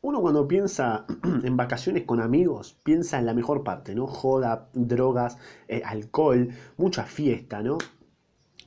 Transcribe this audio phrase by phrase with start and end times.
[0.00, 1.04] uno cuando piensa
[1.42, 4.06] en vacaciones con amigos, piensa en la mejor parte, ¿no?
[4.06, 7.78] Joda, drogas, eh, alcohol, mucha fiesta, ¿no?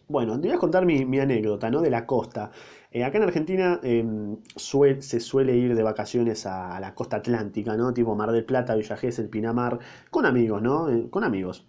[0.08, 1.80] Bueno, te voy a contar mi, anécdota, ¿no?
[1.82, 2.52] De la costa.
[2.92, 7.94] Eh, acá en Argentina em, se suele ir de vacaciones a, la costa atlántica, ¿no?
[7.94, 9.80] Tipo Mar del Plata, Villa el Pinamar,
[10.10, 10.90] con amigos, ¿no?
[10.90, 11.66] Eh, con amigos.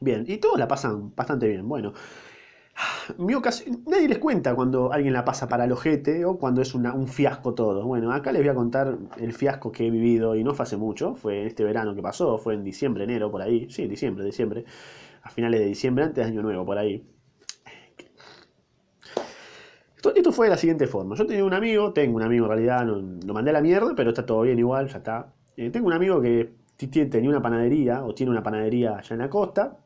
[0.00, 1.68] Bien, y todos la pasan bastante bien.
[1.68, 1.92] Bueno,
[3.18, 6.74] mi ocasión, nadie les cuenta cuando alguien la pasa para el ojete o cuando es
[6.74, 7.84] un fiasco todo.
[7.86, 10.76] Bueno, acá les voy a contar el fiasco que he vivido y no fue hace
[10.76, 13.68] mucho, fue este verano que pasó, fue en diciembre, enero, por ahí.
[13.70, 14.64] Sí, diciembre, diciembre.
[15.22, 17.04] A finales de diciembre, antes de Año Nuevo, por ahí.
[20.14, 21.14] Esto, fue de la siguiente forma.
[21.14, 24.10] Yo tenía un amigo, tengo un amigo en realidad, lo mandé a la mierda, pero
[24.10, 25.34] está todo bien igual, ya está.
[25.56, 26.54] Eh, tengo un amigo que
[26.88, 29.78] tenía una panadería, o tiene una panadería allá en la costa,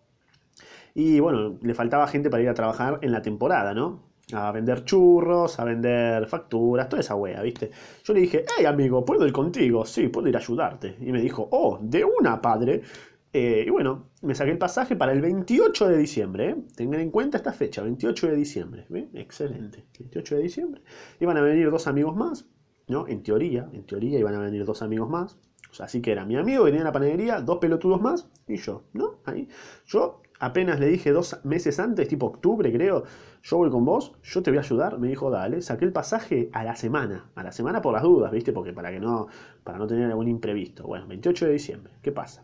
[0.94, 4.14] y bueno, le faltaba gente para ir a trabajar en la temporada, ¿no?
[4.32, 7.70] A vender churros, a vender facturas, toda esa wea, ¿viste?
[8.04, 9.84] Yo le dije, hey amigo, ¿puedo ir contigo?
[9.84, 10.96] Sí, puedo ir a ayudarte.
[11.00, 12.82] Y me dijo, oh, de una, padre.
[13.32, 16.50] Eh, y bueno, me saqué el pasaje para el 28 de diciembre.
[16.50, 16.56] ¿eh?
[16.76, 18.86] Tengan en cuenta esta fecha, 28 de diciembre.
[18.88, 19.10] ¿Ven?
[19.14, 19.84] Excelente.
[19.98, 20.82] 28 de diciembre.
[21.18, 22.46] Iban a venir dos amigos más,
[22.86, 23.08] ¿no?
[23.08, 25.36] En teoría, en teoría iban a venir dos amigos más.
[25.70, 28.58] O sea, así que era mi amigo venía a la panadería, dos pelotudos más y
[28.58, 29.16] yo, ¿no?
[29.24, 29.48] Ahí.
[29.86, 33.04] Yo apenas le dije dos meses antes, tipo octubre creo,
[33.42, 34.98] yo voy con vos, yo te voy a ayudar.
[34.98, 37.30] Me dijo, dale, saqué el pasaje a la semana.
[37.34, 38.52] A la semana por las dudas, ¿viste?
[38.52, 39.28] Porque para que no,
[39.62, 40.84] para no tener algún imprevisto.
[40.84, 42.42] Bueno, 28 de diciembre, ¿qué pasa?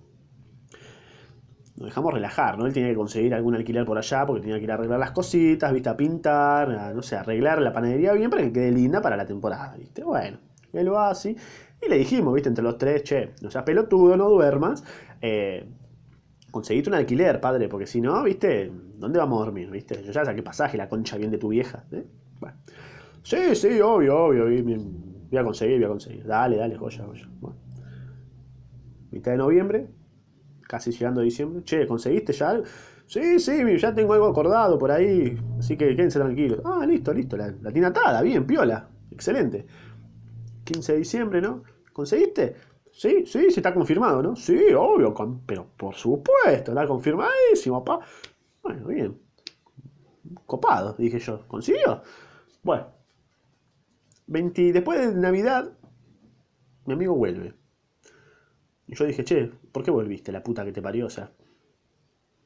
[1.80, 2.66] nos dejamos relajar, ¿no?
[2.66, 5.12] Él tenía que conseguir algún alquiler por allá porque tenía que ir a arreglar las
[5.12, 5.88] cositas, ¿viste?
[5.88, 9.76] A pintar, no sé, arreglar la panadería bien para que quede linda para la temporada,
[9.78, 10.04] ¿viste?
[10.04, 10.38] Bueno,
[10.74, 11.36] él lo hace.
[11.80, 12.50] Y le dijimos, ¿viste?
[12.50, 14.84] Entre los tres, che, no seas pelotudo, no duermas.
[15.22, 15.66] Eh,
[16.50, 18.70] conseguiste un alquiler, padre, porque si no, ¿viste?
[18.96, 20.02] ¿Dónde vamos a dormir, ¿viste?
[20.02, 22.04] Yo ya saqué pasaje, la concha bien de tu vieja, ¿eh?
[22.38, 22.56] Bueno.
[23.22, 24.44] Sí, sí, obvio, obvio.
[24.44, 26.24] Voy a conseguir, voy a conseguir.
[26.26, 27.28] Dale, dale, joya, joya.
[29.10, 29.90] Mitad de noviembre,
[30.62, 31.62] casi llegando a diciembre.
[31.64, 32.64] Che, ¿conseguiste ya algo?
[33.06, 35.36] Sí, sí, ya tengo algo acordado por ahí.
[35.58, 36.60] Así que quédense tranquilos.
[36.64, 37.36] Ah, listo, listo.
[37.36, 38.88] La, la tiene atada, bien, piola.
[39.10, 39.66] Excelente.
[40.64, 41.64] 15 de diciembre, ¿no?
[41.92, 42.54] ¿Conseguiste?
[42.92, 44.36] Sí, sí, se está confirmado, ¿no?
[44.36, 45.14] Sí, obvio,
[45.46, 48.04] pero por supuesto, está confirmadísimo, papá.
[48.62, 49.18] Bueno, bien.
[50.46, 51.46] Copado, dije yo.
[51.46, 52.02] ¿Consiguió?
[52.62, 52.88] Bueno.
[54.26, 55.72] 20, después de Navidad,
[56.86, 57.54] mi amigo vuelve.
[58.86, 60.32] Y yo dije, che, ¿por qué volviste?
[60.32, 61.32] La puta que te parió, o sea.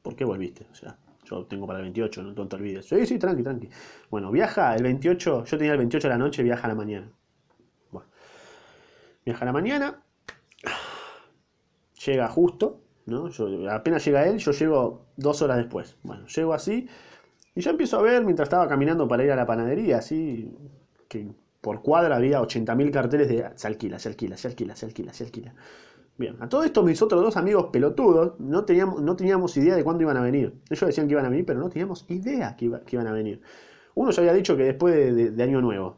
[0.01, 0.67] ¿Por qué volviste?
[0.71, 2.85] O sea, yo tengo para el 28, no, te olvides.
[2.85, 3.69] Sí, sí, tranqui, tranqui.
[4.09, 7.11] Bueno, viaja el 28, yo tenía el 28 de la noche, viaja a la mañana.
[7.91, 8.07] Bueno,
[9.25, 10.04] viaja a la mañana,
[12.05, 13.29] llega justo, ¿no?
[13.69, 15.97] Apenas llega él, yo llego dos horas después.
[16.03, 16.87] Bueno, llego así
[17.55, 20.53] y ya empiezo a ver mientras estaba caminando para ir a la panadería, así
[21.07, 21.27] que
[21.61, 25.23] por cuadra había 80.000 carteles de se alquila, se alquila, se alquila, se alquila, se
[25.23, 25.55] alquila.
[26.17, 29.83] Bien, a todo esto mis otros dos amigos pelotudos no teníamos, no teníamos idea de
[29.83, 30.53] cuándo iban a venir.
[30.69, 33.41] Ellos decían que iban a venir, pero no teníamos idea que, iban a venir.
[33.95, 35.97] Uno ya había dicho que después de, Año Nuevo.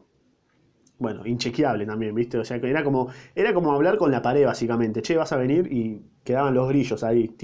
[0.98, 2.38] Bueno, inchequeable también, ¿viste?
[2.38, 5.00] O sea, era como, era como hablar con la pared, básicamente.
[5.02, 7.36] Che, vas a venir y quedaban los grillos ahí.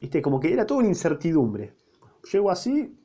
[0.00, 0.22] ¿Viste?
[0.22, 1.74] Como que era todo una incertidumbre.
[2.32, 2.96] Llego así.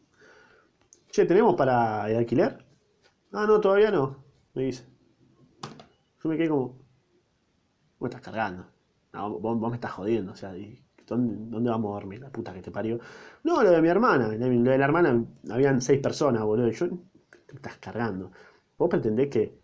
[1.09, 2.63] Che, ¿tenemos para el alquiler?
[3.31, 4.23] Ah, no, todavía no,
[4.53, 4.85] me dice.
[6.23, 6.79] Yo me quedé como,
[7.99, 8.65] Vos me estás cargando.
[9.13, 10.31] No, vos, me estás jodiendo.
[10.31, 10.53] O sea,
[11.05, 12.21] ¿dónde, vamos a dormir?
[12.21, 12.99] La puta que te parió.
[13.43, 14.27] No, lo de mi hermana.
[14.29, 16.69] Lo de la hermana, habían seis personas, boludo.
[16.69, 16.87] yo,
[17.51, 18.31] te estás cargando.
[18.77, 19.59] Vos pretendés que.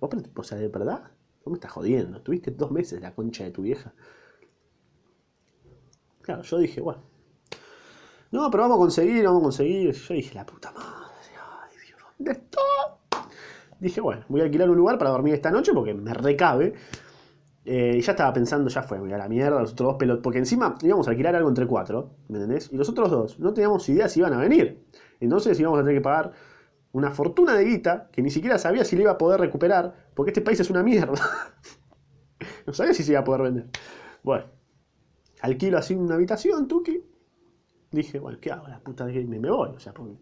[0.00, 1.10] Vos o sea, de verdad,
[1.44, 2.20] vos me estás jodiendo.
[2.22, 3.92] Tuviste dos meses la concha de tu vieja.
[6.22, 7.02] Claro, yo dije, bueno.
[8.30, 9.92] No, pero vamos a conseguir, vamos a conseguir.
[9.92, 11.32] Yo dije, la puta madre.
[11.62, 13.28] Ay, Dios, ¿dónde estoy?
[13.80, 16.74] Dije, bueno, voy a alquilar un lugar para dormir esta noche porque me recabe.
[17.64, 20.22] Eh, y ya estaba pensando, ya fue, mira la mierda, los otros dos pelotos.
[20.22, 22.70] Porque encima íbamos a alquilar algo entre cuatro, ¿me entendés?
[22.72, 24.84] Y los otros dos no teníamos idea si iban a venir.
[25.20, 26.32] Entonces íbamos a tener que pagar
[26.92, 30.30] una fortuna de guita que ni siquiera sabía si le iba a poder recuperar, porque
[30.30, 31.12] este país es una mierda.
[32.66, 33.66] no sabía si se iba a poder vender.
[34.22, 34.46] Bueno,
[35.40, 37.02] alquilo así una habitación, Tuki.
[37.90, 38.68] Dije, bueno, ¿qué hago?
[38.68, 39.70] La puta de me, me voy.
[39.70, 40.16] O sea, porque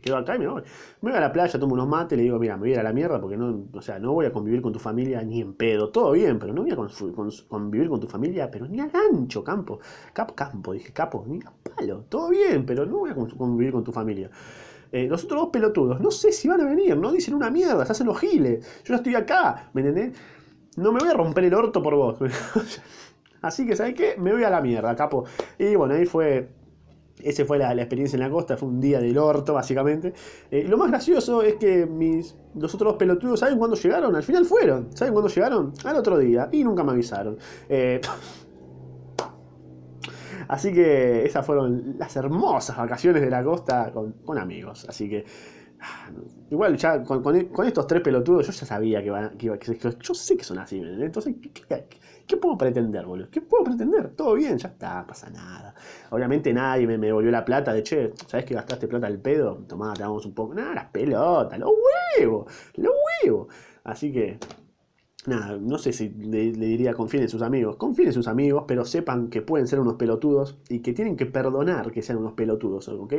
[0.00, 0.62] quedo acá y me voy.
[1.00, 2.80] Me voy a la playa, tomo unos mates, le digo, mira, me voy a ir
[2.80, 5.40] a la mierda porque no, o sea, no voy a convivir con tu familia ni
[5.40, 5.90] en pedo.
[5.90, 6.76] Todo bien, pero no voy a
[7.48, 9.80] convivir con tu familia, pero ni a gancho, campo.
[10.12, 12.04] Cap, campo, dije, capo, ni a palo.
[12.08, 14.30] Todo bien, pero no voy a convivir con tu familia.
[14.92, 17.84] Eh, los otros dos pelotudos, no sé si van a venir, no dicen una mierda,
[17.84, 18.64] se hacen los giles.
[18.84, 20.18] Yo ya estoy acá, ¿me entendés?
[20.76, 22.18] No me voy a romper el orto por vos.
[23.42, 24.16] Así que, ¿sabes qué?
[24.18, 25.24] Me voy a la mierda, capo.
[25.58, 26.48] Y bueno, ahí fue
[27.22, 30.12] esa fue la, experiencia en la costa, fue un día del orto, básicamente.
[30.50, 34.14] Eh, lo más gracioso es que mis, los otros dos pelotudos, ¿saben cuándo llegaron?
[34.14, 34.96] Al final fueron.
[34.96, 35.72] ¿Saben cuándo llegaron?
[35.84, 36.48] Al otro día.
[36.52, 37.38] Y nunca me avisaron.
[37.68, 38.00] Eh,
[40.48, 44.86] así que esas fueron las hermosas vacaciones de la costa con, amigos.
[44.88, 45.24] Así que
[46.50, 50.36] Igual ya con, con, estos tres pelotudos yo ya sabía que, van, que, yo sé
[50.36, 51.36] que son así, entonces
[52.26, 53.28] ¿qué, puedo pretender, boludo?
[53.30, 54.08] ¿Qué puedo pretender?
[54.16, 55.74] Todo bien, ya está, pasa nada.
[56.10, 59.64] Obviamente nadie me, me volvió la plata de, che, ¿sabes que gastaste plata al pedo?
[59.68, 60.54] Tomá, te damos un poco.
[60.54, 61.70] Nada, las pelotas, los
[62.18, 62.92] huevos, los
[63.22, 63.48] huevos.
[63.84, 64.38] Así que,
[65.28, 67.76] nada, no sé si le, diría confíen en sus amigos.
[67.76, 71.26] Confíen en sus amigos, pero sepan que pueden ser unos pelotudos y que tienen que
[71.26, 73.14] perdonar que sean unos pelotudos, ¿ok?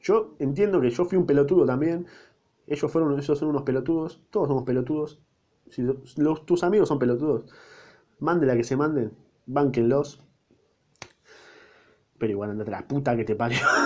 [0.00, 2.06] Yo entiendo que yo fui un pelotudo también.
[2.66, 4.22] Ellos fueron, esos son unos pelotudos.
[4.30, 5.20] Todos somos pelotudos.
[5.68, 7.46] Si los, tus amigos son pelotudos,
[8.20, 9.12] mándenla que se manden,
[9.46, 10.22] bánquenlos.
[12.18, 13.58] Pero igual andate la puta que te parió.